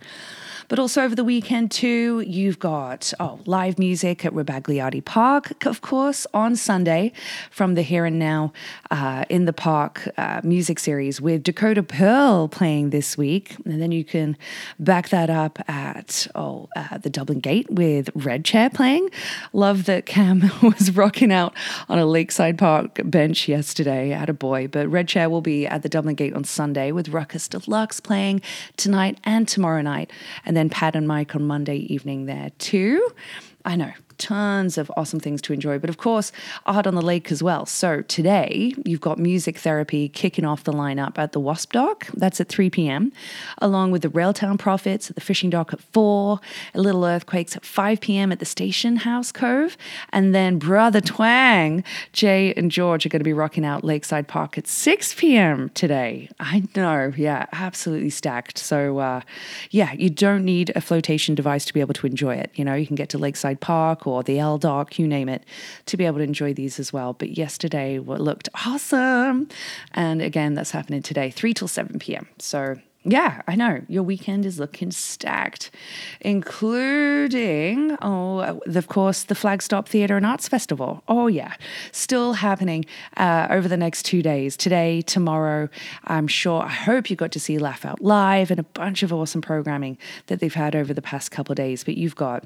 But 0.67 0.79
also 0.79 1.03
over 1.03 1.15
the 1.15 1.23
weekend, 1.23 1.71
too, 1.71 2.23
you've 2.25 2.59
got 2.59 3.13
oh, 3.19 3.39
live 3.45 3.77
music 3.77 4.25
at 4.25 4.33
Rebagliati 4.33 5.03
Park, 5.03 5.65
of 5.65 5.81
course, 5.81 6.25
on 6.33 6.55
Sunday 6.55 7.11
from 7.51 7.75
the 7.75 7.81
Here 7.81 8.05
and 8.05 8.17
Now 8.17 8.51
uh, 8.89 9.25
in 9.29 9.45
the 9.45 9.53
Park 9.53 10.07
uh, 10.17 10.41
music 10.43 10.79
series 10.79 11.21
with 11.21 11.43
Dakota 11.43 11.83
Pearl 11.83 12.47
playing 12.47 12.89
this 12.89 13.17
week. 13.17 13.57
And 13.65 13.81
then 13.81 13.91
you 13.91 14.03
can 14.03 14.37
back 14.79 15.09
that 15.09 15.29
up 15.29 15.59
at 15.69 16.27
oh, 16.35 16.69
uh, 16.75 16.97
the 16.97 17.09
Dublin 17.09 17.39
Gate 17.39 17.69
with 17.69 18.09
Red 18.15 18.43
Chair 18.43 18.69
playing. 18.69 19.09
Love 19.53 19.85
that 19.85 20.05
Cam 20.05 20.49
was 20.61 20.95
rocking 20.95 21.31
out 21.31 21.53
on 21.89 21.99
a 21.99 22.05
Lakeside 22.05 22.57
Park 22.57 23.01
bench 23.05 23.47
yesterday 23.47 24.11
at 24.11 24.29
a 24.29 24.33
boy. 24.33 24.67
But 24.67 24.87
Red 24.87 25.07
Chair 25.07 25.29
will 25.29 25.41
be 25.41 25.67
at 25.67 25.83
the 25.83 25.89
Dublin 25.89 26.15
Gate 26.15 26.33
on 26.33 26.43
Sunday 26.43 26.91
with 26.91 27.09
Ruckus 27.09 27.47
Deluxe 27.47 27.99
playing 27.99 28.41
tonight 28.77 29.19
and 29.23 29.47
tomorrow 29.47 29.81
night. 29.81 30.11
And 30.45 30.54
and 30.55 30.61
then 30.61 30.69
Pat 30.69 30.95
and 30.95 31.05
Mike 31.05 31.35
on 31.35 31.45
Monday 31.45 31.79
evening 31.93 32.27
there 32.27 32.49
too. 32.59 33.09
I 33.65 33.75
know 33.75 33.91
tons 34.17 34.77
of 34.77 34.91
awesome 34.97 35.19
things 35.19 35.41
to 35.43 35.53
enjoy. 35.53 35.79
But 35.79 35.89
of 35.89 35.97
course, 35.97 36.31
art 36.65 36.87
on 36.87 36.95
the 36.95 37.01
lake 37.01 37.31
as 37.31 37.41
well. 37.41 37.65
So 37.65 38.01
today, 38.01 38.73
you've 38.85 39.01
got 39.01 39.17
music 39.17 39.57
therapy 39.57 40.09
kicking 40.09 40.45
off 40.45 40.63
the 40.63 40.73
lineup 40.73 41.17
at 41.17 41.31
the 41.31 41.39
Wasp 41.39 41.73
Dock. 41.73 42.07
That's 42.13 42.39
at 42.41 42.49
3 42.49 42.69
p.m., 42.69 43.11
along 43.59 43.91
with 43.91 44.01
the 44.01 44.09
Railtown 44.09 44.57
Prophets 44.57 45.09
at 45.09 45.15
the 45.15 45.21
Fishing 45.21 45.49
Dock 45.49 45.73
at 45.73 45.81
4, 45.81 46.39
a 46.73 46.81
Little 46.81 47.05
Earthquakes 47.05 47.55
at 47.55 47.65
5 47.65 48.01
p.m. 48.01 48.31
at 48.31 48.39
the 48.39 48.45
Station 48.45 48.97
House 48.97 49.31
Cove. 49.31 49.77
And 50.09 50.33
then 50.33 50.59
Brother 50.59 51.01
Twang, 51.01 51.83
Jay 52.13 52.53
and 52.55 52.71
George 52.71 53.05
are 53.05 53.09
going 53.09 53.19
to 53.19 53.23
be 53.23 53.33
rocking 53.33 53.65
out 53.65 53.83
Lakeside 53.83 54.27
Park 54.27 54.57
at 54.57 54.67
6 54.67 55.15
p.m. 55.15 55.69
today. 55.69 56.29
I 56.39 56.63
know, 56.75 57.13
yeah, 57.15 57.45
absolutely 57.51 58.09
stacked. 58.09 58.57
So, 58.57 58.99
uh, 58.99 59.21
yeah, 59.71 59.93
you 59.93 60.09
don't 60.09 60.43
need 60.43 60.71
a 60.75 60.81
flotation 60.81 61.35
device 61.35 61.65
to 61.65 61.73
be 61.73 61.79
able 61.79 61.93
to 61.95 62.07
enjoy 62.07 62.35
it. 62.35 62.51
You 62.55 62.65
know, 62.65 62.75
you 62.75 62.87
can 62.87 62.95
get 62.95 63.09
to 63.09 63.17
Lakeside 63.17 63.59
Park 63.59 64.04
or 64.07 64.23
the 64.23 64.39
L 64.39 64.57
Dock, 64.57 64.97
you 64.99 65.07
name 65.07 65.29
it, 65.29 65.43
to 65.87 65.97
be 65.97 66.05
able 66.05 66.17
to 66.17 66.23
enjoy 66.23 66.53
these 66.53 66.79
as 66.79 66.91
well. 66.91 67.13
But 67.13 67.37
yesterday 67.37 67.99
what 67.99 68.21
looked 68.21 68.49
awesome. 68.65 69.49
And 69.93 70.21
again, 70.21 70.53
that's 70.53 70.71
happening 70.71 71.01
today, 71.01 71.29
3 71.31 71.53
till 71.53 71.67
7 71.67 71.99
p.m. 71.99 72.27
So 72.39 72.77
yeah, 73.07 73.43
I 73.47 73.55
know. 73.55 73.81
Your 73.87 74.01
weekend 74.01 74.47
is 74.47 74.59
looking 74.59 74.89
stacked, 74.89 75.69
including, 76.21 77.95
oh, 78.01 78.59
of 78.65 78.87
course, 78.87 79.23
the 79.23 79.35
Flagstop 79.35 79.87
Theatre 79.87 80.17
and 80.17 80.25
Arts 80.25 80.47
Festival. 80.47 81.03
Oh, 81.07 81.27
yeah, 81.27 81.53
still 81.91 82.33
happening 82.33 82.83
uh, 83.15 83.45
over 83.51 83.67
the 83.67 83.77
next 83.77 84.03
two 84.03 84.23
days. 84.23 84.57
Today, 84.57 85.03
tomorrow, 85.03 85.69
I'm 86.05 86.27
sure, 86.27 86.63
I 86.63 86.69
hope 86.69 87.11
you 87.11 87.15
got 87.15 87.31
to 87.33 87.39
see 87.39 87.59
Laugh 87.59 87.85
Out 87.85 88.01
Live 88.01 88.49
and 88.49 88.59
a 88.59 88.63
bunch 88.63 89.03
of 89.03 89.13
awesome 89.13 89.41
programming 89.41 89.99
that 90.25 90.39
they've 90.39 90.51
had 90.51 90.75
over 90.75 90.91
the 90.91 91.01
past 91.01 91.29
couple 91.29 91.53
days. 91.53 91.83
But 91.83 91.97
you've 91.97 92.15
got 92.15 92.45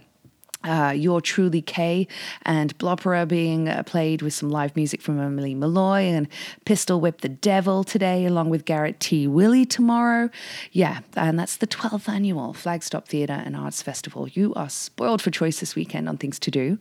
uh, 0.64 0.94
You're 0.96 1.22
Truly 1.22 1.62
K 1.62 2.08
and 2.42 2.78
Blopera 2.78 3.28
being 3.28 3.70
uh, 3.70 3.84
played 3.84 4.22
with 4.22 4.34
some 4.34 4.50
live 4.50 4.76
music 4.76 5.02
from 5.02 5.20
Emily 5.20 5.56
Malloy 5.56 6.02
and 6.02 6.28
Pistol 6.66 7.00
Whip 7.00 7.22
the 7.22 7.30
Devil 7.30 7.84
today, 7.84 8.26
along 8.26 8.50
with 8.50 8.66
Garrett 8.66 9.00
T. 9.00 9.26
Willie 9.26 9.66
tomorrow. 9.66 10.30
Yeah, 10.72 11.00
and 11.16 11.40
that's 11.40 11.56
the 11.58 11.68
12th 11.68 12.10
annual 12.10 12.54
Flagstop 12.54 13.08
Theatre 13.08 13.42
and 13.46 13.56
Arts 13.56 13.82
Festival. 13.82 14.28
You 14.28 14.54
are 14.56 14.70
spoiled 14.70 15.22
for 15.22 15.32
choice 15.32 15.62
this 15.62 15.76
weekend 15.76 16.10
on 16.10 16.18
things 16.18 16.40
to 16.40 16.52
do, 16.52 16.78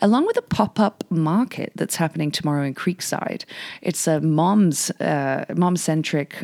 along 0.00 0.26
with 0.26 0.36
a 0.36 0.42
pop 0.42 0.78
up 0.78 1.04
market 1.10 1.72
that's 1.74 1.96
happening 1.96 2.30
tomorrow 2.30 2.64
in 2.64 2.74
Creekside. 2.74 3.44
It's 3.80 4.06
a 4.06 4.20
mom's 4.20 4.90
uh, 5.00 5.46
mom 5.56 5.76
centric 5.76 6.36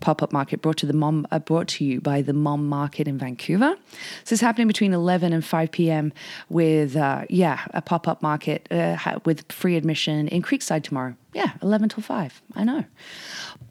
pop 0.00 0.22
up 0.22 0.32
market 0.32 0.60
brought 0.60 0.76
to 0.78 0.86
the 0.86 0.92
mom 0.92 1.26
uh, 1.30 1.38
brought 1.38 1.68
to 1.68 1.84
you 1.84 2.00
by 2.00 2.20
the 2.20 2.32
Mom 2.32 2.68
Market 2.68 3.08
in 3.08 3.16
Vancouver. 3.16 3.76
So 4.24 4.34
it's 4.34 4.42
happening 4.42 4.66
between 4.66 4.92
11 4.92 5.32
and 5.32 5.44
5 5.44 5.70
p.m 5.70 6.12
with, 6.48 6.96
uh, 6.96 7.24
yeah, 7.28 7.64
a 7.74 7.82
pop 7.82 8.08
up 8.08 8.22
market 8.22 8.66
uh, 8.70 9.18
with 9.24 9.50
free 9.50 9.76
admission 9.76 10.28
in 10.28 10.42
Creekside 10.42 10.82
tomorrow. 10.82 11.14
Yeah, 11.36 11.52
11 11.60 11.90
till 11.90 12.02
5. 12.02 12.42
I 12.54 12.64
know. 12.64 12.82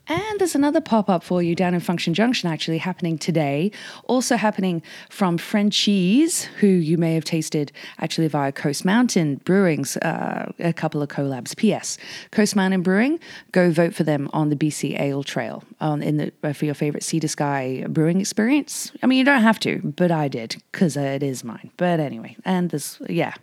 And 0.07 0.39
there's 0.39 0.53
another 0.53 0.81
pop 0.81 1.09
up 1.09 1.23
for 1.23 1.41
you 1.41 1.55
down 1.55 1.73
in 1.73 1.79
Function 1.79 2.13
Junction 2.13 2.47
actually 2.47 2.77
happening 2.77 3.17
today. 3.17 3.71
Also 4.03 4.35
happening 4.35 4.83
from 5.09 5.39
Frenchies, 5.39 6.43
who 6.59 6.67
you 6.67 6.99
may 6.99 7.15
have 7.15 7.25
tasted 7.25 7.71
actually 7.97 8.27
via 8.27 8.51
Coast 8.51 8.85
Mountain 8.85 9.41
Brewing's 9.45 9.97
uh, 9.97 10.51
a 10.59 10.73
couple 10.73 11.01
of 11.01 11.09
collabs. 11.09 11.57
P.S. 11.57 11.97
Coast 12.29 12.55
Mountain 12.55 12.83
Brewing, 12.83 13.19
go 13.51 13.71
vote 13.71 13.95
for 13.95 14.03
them 14.03 14.29
on 14.31 14.49
the 14.49 14.55
BC 14.55 14.99
Ale 14.99 15.23
Trail 15.23 15.63
um, 15.81 16.03
in 16.03 16.17
the, 16.17 16.31
uh, 16.43 16.53
for 16.53 16.65
your 16.65 16.75
favorite 16.75 17.01
to 17.01 17.27
Sky 17.27 17.83
brewing 17.89 18.21
experience. 18.21 18.91
I 19.01 19.07
mean, 19.07 19.17
you 19.17 19.25
don't 19.25 19.41
have 19.41 19.59
to, 19.61 19.79
but 19.83 20.11
I 20.11 20.27
did 20.27 20.61
because 20.71 20.95
it 20.97 21.23
is 21.23 21.43
mine. 21.43 21.71
But 21.77 21.99
anyway, 21.99 22.37
and 22.45 22.69
this, 22.69 23.01
yeah 23.09 23.33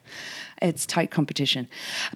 it's 0.63 0.87
tight 0.87 1.11
competition. 1.11 1.69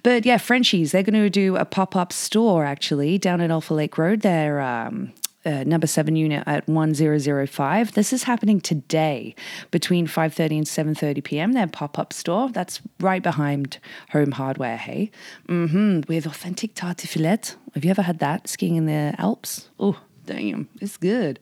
But 0.03 0.25
yeah, 0.25 0.37
Frenchies, 0.37 0.91
they're 0.91 1.03
going 1.03 1.21
to 1.21 1.29
do 1.29 1.57
a 1.57 1.65
pop 1.65 1.95
up 1.97 2.13
store 2.13 2.65
actually 2.65 3.17
down 3.17 3.41
at 3.41 3.51
Alpha 3.51 3.73
Lake 3.73 3.97
Road. 3.97 4.21
They're 4.21 4.61
um, 4.61 5.13
uh, 5.47 5.63
number 5.63 5.87
seven 5.87 6.15
unit 6.15 6.43
at 6.45 6.67
1005. 6.67 7.93
This 7.93 8.11
is 8.11 8.23
happening 8.23 8.59
today 8.59 9.33
between 9.71 10.05
5.30 10.07 10.57
and 10.57 10.95
7.30 10.97 11.23
p.m. 11.23 11.53
Their 11.53 11.67
pop-up 11.67 12.11
store. 12.11 12.49
That's 12.49 12.81
right 12.99 13.23
behind 13.23 13.79
Home 14.11 14.31
Hardware, 14.31 14.77
hey? 14.77 15.09
Mm-hmm. 15.47 16.01
With 16.07 16.25
authentic 16.25 16.73
tartiflette. 16.75 17.55
Have 17.73 17.85
you 17.85 17.91
ever 17.91 18.01
had 18.01 18.19
that 18.19 18.47
skiing 18.47 18.75
in 18.75 18.85
the 18.87 19.15
Alps? 19.17 19.69
Oh, 19.79 19.97
damn, 20.27 20.69
it's 20.79 20.97
good. 20.97 21.39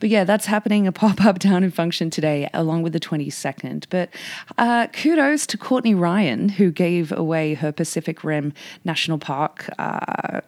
But 0.00 0.08
yeah, 0.08 0.24
that's 0.24 0.46
happening 0.46 0.86
a 0.88 0.92
pop 0.92 1.24
up 1.24 1.38
down 1.48 1.62
in 1.62 1.70
function 1.70 2.10
today, 2.10 2.48
along 2.52 2.82
with 2.82 2.92
the 2.92 3.00
22nd. 3.00 3.84
But 3.90 4.10
uh, 4.58 4.88
kudos 4.88 5.46
to 5.48 5.58
Courtney 5.58 5.94
Ryan, 5.94 6.48
who 6.48 6.72
gave 6.72 7.12
away 7.12 7.54
her 7.54 7.70
Pacific 7.70 8.24
Rim 8.24 8.52
National 8.84 9.18
Park 9.18 9.68
uh, 9.78 10.40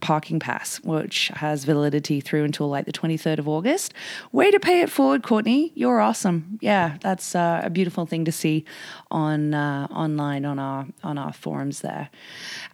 parking 0.00 0.38
pass, 0.40 0.80
which 0.80 1.28
has 1.28 1.64
validity 1.64 2.20
through 2.20 2.44
until 2.44 2.68
like 2.68 2.84
the 2.84 2.92
23rd 2.92 3.38
of 3.38 3.48
August. 3.48 3.94
Way 4.32 4.50
to 4.50 4.60
pay 4.60 4.80
it 4.82 4.90
forward, 4.90 5.22
Courtney. 5.22 5.72
You're 5.74 6.00
awesome. 6.00 6.58
Yeah, 6.60 6.98
that's 7.00 7.34
uh, 7.34 7.62
a 7.64 7.70
beautiful 7.70 8.04
thing 8.04 8.24
to 8.24 8.32
see 8.32 8.64
on 9.10 9.54
uh, 9.54 9.86
online 9.90 10.44
on 10.44 10.58
our 10.58 10.86
on 11.02 11.16
our 11.16 11.32
forums 11.32 11.80
there. 11.80 12.10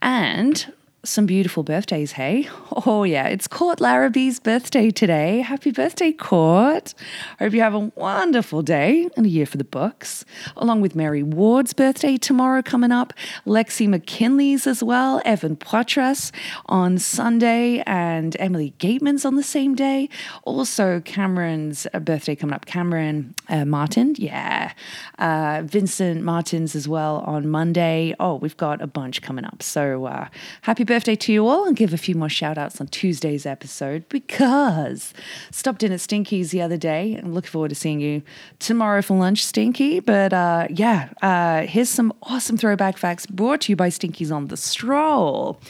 And 0.00 0.72
some 1.06 1.26
beautiful 1.26 1.62
birthdays, 1.62 2.12
hey? 2.12 2.48
Oh, 2.84 3.04
yeah, 3.04 3.28
it's 3.28 3.46
Court 3.46 3.78
Larrabee's 3.78 4.40
birthday 4.40 4.90
today. 4.90 5.40
Happy 5.40 5.70
birthday, 5.70 6.12
Court. 6.12 6.94
I 7.38 7.44
Hope 7.44 7.52
you 7.54 7.60
have 7.60 7.74
a 7.74 7.92
wonderful 7.94 8.62
day 8.62 9.08
and 9.16 9.24
a 9.24 9.28
year 9.28 9.46
for 9.46 9.56
the 9.56 9.64
books. 9.64 10.24
Along 10.56 10.80
with 10.80 10.96
Mary 10.96 11.22
Ward's 11.22 11.72
birthday 11.72 12.16
tomorrow 12.16 12.60
coming 12.60 12.90
up, 12.90 13.12
Lexi 13.46 13.88
McKinley's 13.88 14.66
as 14.66 14.82
well, 14.82 15.22
Evan 15.24 15.56
Poitras 15.56 16.32
on 16.66 16.98
Sunday, 16.98 17.82
and 17.86 18.36
Emily 18.40 18.74
Gateman's 18.78 19.24
on 19.24 19.36
the 19.36 19.44
same 19.44 19.76
day. 19.76 20.08
Also, 20.42 21.00
Cameron's 21.00 21.86
uh, 21.94 22.00
birthday 22.00 22.34
coming 22.34 22.54
up. 22.54 22.66
Cameron 22.66 23.34
uh, 23.48 23.64
Martin, 23.64 24.14
yeah. 24.18 24.72
Uh, 25.18 25.62
Vincent 25.64 26.22
Martins 26.22 26.74
as 26.74 26.88
well 26.88 27.18
on 27.26 27.48
Monday. 27.48 28.14
Oh, 28.18 28.34
we've 28.34 28.56
got 28.56 28.82
a 28.82 28.86
bunch 28.88 29.22
coming 29.22 29.44
up. 29.44 29.62
So 29.62 30.06
uh, 30.06 30.28
happy 30.62 30.82
birthday 30.82 30.95
birthday 30.96 31.14
to 31.14 31.30
you 31.30 31.46
all 31.46 31.66
and 31.66 31.76
give 31.76 31.92
a 31.92 31.98
few 31.98 32.14
more 32.14 32.30
shout 32.30 32.56
outs 32.56 32.80
on 32.80 32.86
Tuesday's 32.86 33.44
episode 33.44 34.08
because 34.08 35.12
stopped 35.50 35.82
in 35.82 35.92
at 35.92 36.00
Stinky's 36.00 36.52
the 36.52 36.62
other 36.62 36.78
day. 36.78 37.20
I'm 37.22 37.34
looking 37.34 37.50
forward 37.50 37.68
to 37.68 37.74
seeing 37.74 38.00
you 38.00 38.22
tomorrow 38.60 39.02
for 39.02 39.14
lunch, 39.14 39.44
Stinky. 39.44 40.00
But 40.00 40.32
uh, 40.32 40.68
yeah, 40.70 41.10
uh, 41.20 41.66
here's 41.66 41.90
some 41.90 42.14
awesome 42.22 42.56
throwback 42.56 42.96
facts 42.96 43.26
brought 43.26 43.60
to 43.62 43.72
you 43.72 43.76
by 43.76 43.90
Stinky's 43.90 44.32
on 44.32 44.46
the 44.46 44.56
Stroll. 44.56 45.60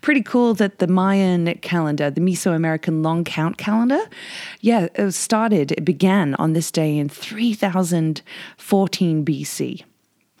Pretty 0.00 0.22
cool 0.22 0.54
that 0.54 0.78
the 0.78 0.86
Mayan 0.86 1.58
calendar, 1.58 2.10
the 2.10 2.22
Mesoamerican 2.22 3.04
long 3.04 3.22
count 3.22 3.58
calendar, 3.58 4.00
yeah, 4.62 4.88
it 4.94 5.12
started, 5.12 5.72
it 5.72 5.84
began 5.84 6.34
on 6.36 6.54
this 6.54 6.70
day 6.70 6.96
in 6.96 7.10
3014 7.10 9.24
BC. 9.26 9.84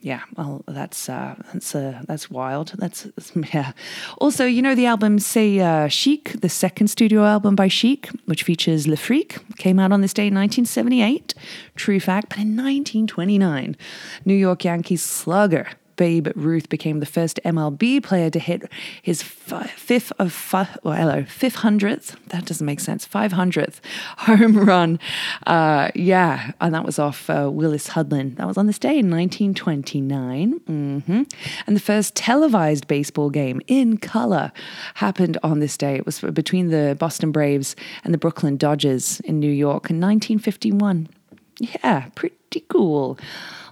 Yeah, 0.02 0.22
well, 0.34 0.64
that's 0.66 1.10
uh, 1.10 1.34
that's 1.52 1.74
uh, 1.74 2.00
that's 2.06 2.30
wild. 2.30 2.72
That's, 2.78 3.02
that's 3.02 3.32
yeah. 3.54 3.72
Also, 4.16 4.46
you 4.46 4.62
know 4.62 4.74
the 4.74 4.86
album 4.86 5.18
"C'est 5.18 5.60
uh, 5.60 5.88
Chic," 5.88 6.40
the 6.40 6.48
second 6.48 6.88
studio 6.88 7.24
album 7.24 7.54
by 7.54 7.68
Chic, 7.68 8.08
which 8.24 8.42
features 8.42 8.88
Le 8.88 8.96
Freak, 8.96 9.36
came 9.58 9.78
out 9.78 9.92
on 9.92 10.00
this 10.00 10.14
day 10.14 10.28
in 10.28 10.34
1978. 10.34 11.34
True 11.76 12.00
fact, 12.00 12.30
but 12.30 12.38
in 12.38 12.56
1929, 12.56 13.76
New 14.24 14.34
York 14.34 14.64
Yankees 14.64 15.02
slugger 15.02 15.68
Babe 16.00 16.28
Ruth 16.34 16.70
became 16.70 17.00
the 17.00 17.04
first 17.04 17.38
MLB 17.44 18.02
player 18.02 18.30
to 18.30 18.38
hit 18.38 18.62
his 19.02 19.22
fifth 19.22 20.12
of 20.18 20.32
five, 20.32 20.78
well, 20.82 20.94
hello, 20.94 21.24
fifth 21.24 21.56
hundredth. 21.56 22.16
That 22.28 22.46
doesn't 22.46 22.64
make 22.64 22.80
sense. 22.80 23.04
Five 23.04 23.32
hundredth 23.32 23.82
home 24.16 24.56
run. 24.64 24.98
Uh, 25.46 25.90
yeah, 25.94 26.52
and 26.58 26.74
that 26.74 26.86
was 26.86 26.98
off 26.98 27.28
uh, 27.28 27.50
Willis 27.52 27.88
Hudlin. 27.88 28.34
That 28.36 28.46
was 28.46 28.56
on 28.56 28.66
this 28.66 28.78
day 28.78 28.98
in 28.98 29.10
1929. 29.10 30.60
Mm-hmm. 30.60 31.22
And 31.66 31.76
the 31.76 31.80
first 31.80 32.14
televised 32.14 32.88
baseball 32.88 33.28
game 33.28 33.60
in 33.66 33.98
color 33.98 34.52
happened 34.94 35.36
on 35.42 35.60
this 35.60 35.76
day. 35.76 35.96
It 35.96 36.06
was 36.06 36.20
between 36.20 36.68
the 36.68 36.96
Boston 36.98 37.30
Braves 37.30 37.76
and 38.04 38.14
the 38.14 38.18
Brooklyn 38.18 38.56
Dodgers 38.56 39.20
in 39.20 39.38
New 39.38 39.52
York 39.52 39.90
in 39.90 40.00
1951. 40.00 41.10
Yeah, 41.58 42.08
pretty 42.14 42.64
cool. 42.70 43.18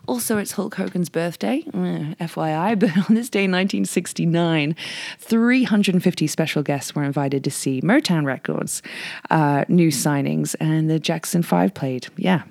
Also, 0.09 0.39
it's 0.39 0.53
Hulk 0.53 0.75
Hogan's 0.75 1.11
birthday, 1.11 1.63
uh, 1.69 2.17
FYI, 2.19 2.79
but 2.79 2.97
on 3.11 3.15
this 3.15 3.29
day 3.29 3.45
in 3.45 3.53
1969, 3.53 4.75
350 5.19 6.27
special 6.27 6.63
guests 6.63 6.95
were 6.95 7.05
invited 7.05 7.45
to 7.45 7.51
see 7.51 7.83
Motown 7.83 8.25
Records 8.25 8.81
uh, 9.29 9.67
new 9.69 9.89
signings, 9.89 10.57
and 10.61 10.89
the 10.89 10.99
Jackson 10.99 11.43
5 11.43 11.75
played. 11.75 12.09
Yeah, 12.17 12.45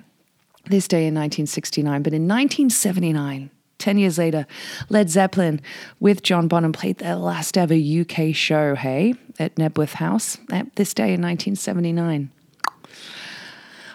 this 0.66 0.86
day 0.86 1.08
in 1.08 1.14
1969. 1.14 2.02
But 2.04 2.12
in 2.12 2.28
1979, 2.28 3.50
10 3.78 3.98
years 3.98 4.18
later, 4.18 4.46
Led 4.88 5.10
Zeppelin 5.10 5.60
with 5.98 6.22
John 6.22 6.46
Bonham 6.46 6.72
played 6.72 6.98
their 6.98 7.16
last 7.16 7.58
ever 7.58 7.74
UK 7.74 8.36
show, 8.36 8.76
hey, 8.76 9.14
at 9.40 9.56
Knebworth 9.56 9.94
House, 9.94 10.38
at 10.52 10.76
this 10.76 10.94
day 10.94 11.12
in 11.12 11.20
1979. 11.22 12.30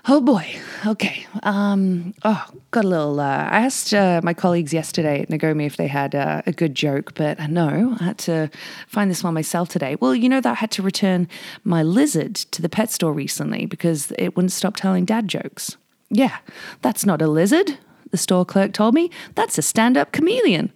Oh 0.06 0.20
boy. 0.20 0.46
Okay. 0.86 1.26
Um, 1.44 2.14
oh, 2.26 2.46
got 2.72 2.84
a 2.84 2.88
little. 2.88 3.22
Uh, 3.22 3.24
I 3.50 3.62
asked 3.62 3.94
uh, 3.94 4.20
my 4.22 4.34
colleagues 4.34 4.74
yesterday 4.74 5.22
at 5.22 5.30
Nagomi 5.30 5.66
if 5.66 5.78
they 5.78 5.88
had 5.88 6.14
uh, 6.14 6.42
a 6.46 6.52
good 6.52 6.76
joke, 6.76 7.14
but 7.16 7.40
no, 7.50 7.96
I 8.02 8.04
had 8.04 8.18
to 8.20 8.50
find 8.88 9.10
this 9.10 9.24
one 9.24 9.34
myself 9.34 9.70
today. 9.70 9.96
Well, 9.96 10.14
you 10.14 10.28
know 10.28 10.42
that 10.42 10.52
I 10.52 10.56
had 10.56 10.72
to 10.72 10.82
return 10.82 11.30
my 11.64 11.84
lizard 11.84 12.36
to 12.36 12.62
the 12.62 12.68
pet 12.68 12.92
store 12.92 13.14
recently 13.14 13.66
because 13.66 14.12
it 14.18 14.36
wouldn't 14.36 14.52
stop 14.52 14.76
telling 14.76 15.06
dad 15.06 15.30
jokes. 15.30 15.78
Yeah, 16.10 16.38
that's 16.82 17.06
not 17.06 17.22
a 17.22 17.28
lizard, 17.28 17.78
the 18.12 18.18
store 18.18 18.46
clerk 18.46 18.74
told 18.74 18.94
me. 18.94 19.10
That's 19.36 19.58
a 19.58 19.62
stand 19.62 19.96
up 19.96 20.12
chameleon. 20.12 20.74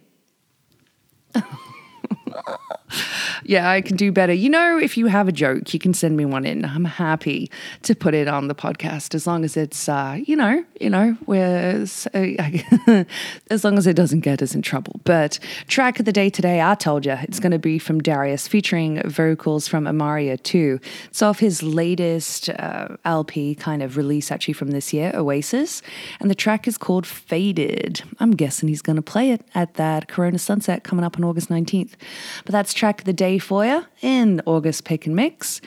yeah, 3.44 3.70
I 3.70 3.80
can 3.80 3.96
do 3.96 4.12
better. 4.12 4.32
You 4.32 4.50
know, 4.50 4.78
if 4.78 4.96
you 4.96 5.06
have 5.06 5.28
a 5.28 5.32
joke, 5.32 5.72
you 5.72 5.80
can 5.80 5.94
send 5.94 6.16
me 6.16 6.24
one 6.24 6.44
in. 6.44 6.64
I'm 6.64 6.84
happy 6.84 7.50
to 7.82 7.94
put 7.94 8.14
it 8.14 8.28
on 8.28 8.48
the 8.48 8.54
podcast 8.54 9.14
as 9.14 9.26
long 9.26 9.44
as 9.44 9.56
it's, 9.56 9.88
uh, 9.88 10.18
you 10.24 10.36
know, 10.36 10.64
you 10.80 10.90
know, 10.90 11.16
where 11.26 11.84
uh, 12.14 13.04
as 13.50 13.64
long 13.64 13.78
as 13.78 13.86
it 13.86 13.94
doesn't 13.94 14.20
get 14.20 14.42
us 14.42 14.54
in 14.54 14.62
trouble. 14.62 15.00
But 15.04 15.38
track 15.66 15.98
of 15.98 16.06
the 16.06 16.12
day 16.12 16.30
today, 16.30 16.60
I 16.62 16.74
told 16.74 17.04
you, 17.06 17.16
it's 17.22 17.40
going 17.40 17.52
to 17.52 17.58
be 17.58 17.78
from 17.78 18.00
Darius, 18.00 18.48
featuring 18.48 19.02
vocals 19.08 19.68
from 19.68 19.84
Amaria 19.84 20.42
too. 20.42 20.80
It's 21.06 21.22
off 21.22 21.38
his 21.38 21.62
latest 21.62 22.48
uh, 22.50 22.96
LP 23.04 23.54
kind 23.54 23.82
of 23.82 23.96
release, 23.96 24.30
actually 24.30 24.54
from 24.54 24.70
this 24.70 24.92
year, 24.92 25.12
Oasis, 25.14 25.82
and 26.20 26.30
the 26.30 26.34
track 26.34 26.66
is 26.68 26.78
called 26.78 27.06
Faded. 27.06 28.02
I'm 28.20 28.32
guessing 28.32 28.68
he's 28.68 28.82
going 28.82 28.96
to 28.96 29.02
play 29.02 29.30
it 29.30 29.42
at 29.54 29.74
that 29.74 30.08
Corona 30.08 30.38
Sunset 30.38 30.84
coming 30.84 31.04
up 31.04 31.16
on 31.16 31.24
August 31.24 31.48
19th. 31.48 31.92
But 32.44 32.52
that's 32.52 32.74
track 32.78 33.02
the 33.02 33.12
day 33.12 33.38
for 33.38 33.66
you 33.66 33.84
in 34.02 34.40
August 34.46 34.84
Pick 34.84 35.04
and 35.06 35.16
Mix. 35.16 35.60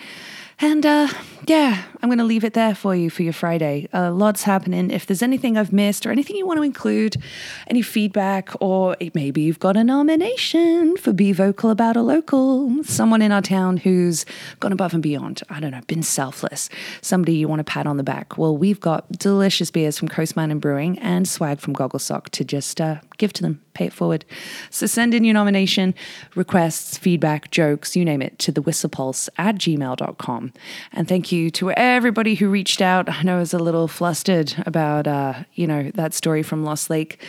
And 0.63 0.85
uh, 0.85 1.07
yeah, 1.47 1.83
I'm 2.01 2.09
going 2.09 2.19
to 2.19 2.23
leave 2.23 2.43
it 2.43 2.53
there 2.53 2.75
for 2.75 2.95
you 2.95 3.09
for 3.09 3.23
your 3.23 3.33
Friday. 3.33 3.89
Uh, 3.91 4.11
lots 4.11 4.43
happening. 4.43 4.91
If 4.91 5.07
there's 5.07 5.23
anything 5.23 5.57
I've 5.57 5.73
missed 5.73 6.05
or 6.05 6.11
anything 6.11 6.35
you 6.35 6.45
want 6.45 6.57
to 6.57 6.63
include, 6.63 7.17
any 7.65 7.81
feedback, 7.81 8.49
or 8.61 8.95
maybe 9.15 9.41
you've 9.41 9.57
got 9.57 9.75
a 9.75 9.83
nomination 9.83 10.97
for 10.97 11.13
Be 11.13 11.31
Vocal 11.31 11.71
About 11.71 11.97
a 11.97 12.03
Local, 12.03 12.83
someone 12.83 13.23
in 13.23 13.31
our 13.31 13.41
town 13.41 13.77
who's 13.77 14.23
gone 14.59 14.71
above 14.71 14.93
and 14.93 15.01
beyond, 15.01 15.41
I 15.49 15.59
don't 15.59 15.71
know, 15.71 15.81
been 15.87 16.03
selfless, 16.03 16.69
somebody 17.01 17.33
you 17.33 17.47
want 17.47 17.59
to 17.59 17.63
pat 17.63 17.87
on 17.87 17.97
the 17.97 18.03
back. 18.03 18.37
Well, 18.37 18.55
we've 18.55 18.79
got 18.79 19.11
delicious 19.13 19.71
beers 19.71 19.97
from 19.97 20.09
Coast 20.09 20.35
Mountain 20.35 20.59
Brewing 20.59 20.99
and 20.99 21.27
swag 21.27 21.59
from 21.59 21.73
Sock 21.97 22.29
to 22.29 22.43
just 22.45 22.79
uh, 22.79 22.99
give 23.21 23.31
to 23.31 23.43
them, 23.43 23.61
pay 23.75 23.85
it 23.85 23.93
forward. 23.93 24.25
So 24.71 24.87
send 24.87 25.13
in 25.13 25.23
your 25.23 25.35
nomination, 25.35 25.93
requests, 26.33 26.97
feedback, 26.97 27.51
jokes, 27.51 27.95
you 27.95 28.03
name 28.03 28.19
it, 28.19 28.39
to 28.39 28.51
the 28.51 28.63
whistlepulse 28.63 29.29
at 29.37 29.55
gmail.com. 29.55 30.53
And 30.91 31.07
thank 31.07 31.31
you 31.31 31.51
to 31.51 31.69
everybody 31.71 32.33
who 32.33 32.49
reached 32.49 32.81
out. 32.81 33.07
I 33.09 33.21
know 33.21 33.35
I 33.35 33.39
was 33.39 33.53
a 33.53 33.59
little 33.59 33.87
flustered 33.87 34.55
about, 34.65 35.05
uh, 35.05 35.43
you 35.53 35.67
know, 35.67 35.91
that 35.93 36.15
story 36.15 36.41
from 36.41 36.63
Lost 36.63 36.89
Lake 36.89 37.23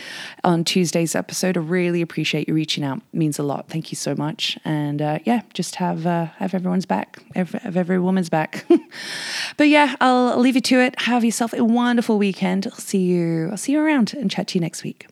on 0.44 0.64
Tuesday's 0.64 1.14
episode. 1.14 1.58
I 1.58 1.60
really 1.60 2.00
appreciate 2.00 2.48
you 2.48 2.54
reaching 2.54 2.84
out. 2.84 3.02
It 3.12 3.18
means 3.18 3.38
a 3.38 3.42
lot. 3.42 3.68
Thank 3.68 3.92
you 3.92 3.96
so 3.96 4.14
much. 4.14 4.58
And 4.64 5.02
uh, 5.02 5.18
yeah, 5.24 5.42
just 5.52 5.74
have 5.74 6.06
uh, 6.06 6.26
have 6.38 6.54
everyone's 6.54 6.86
back, 6.86 7.18
have, 7.36 7.52
have 7.52 7.76
every 7.76 7.98
woman's 7.98 8.30
back. 8.30 8.64
but 9.58 9.68
yeah, 9.68 9.94
I'll 10.00 10.38
leave 10.38 10.54
you 10.54 10.62
to 10.62 10.80
it. 10.80 10.98
Have 11.02 11.22
yourself 11.22 11.52
a 11.52 11.62
wonderful 11.62 12.16
weekend. 12.16 12.66
I'll 12.66 12.78
see 12.78 13.02
you. 13.02 13.50
I'll 13.50 13.58
see 13.58 13.72
you 13.72 13.80
around 13.80 14.14
and 14.14 14.30
chat 14.30 14.48
to 14.48 14.54
you 14.54 14.62
next 14.62 14.82
week. 14.82 15.11